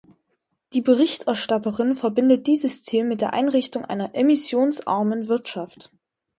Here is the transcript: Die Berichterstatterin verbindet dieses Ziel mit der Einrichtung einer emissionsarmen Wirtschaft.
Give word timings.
Die 0.73 0.81
Berichterstatterin 0.81 1.93
verbindet 1.93 2.47
dieses 2.47 2.81
Ziel 2.81 3.03
mit 3.03 3.21
der 3.21 3.33
Einrichtung 3.33 3.85
einer 3.85 4.15
emissionsarmen 4.15 5.27
Wirtschaft. 5.27 5.91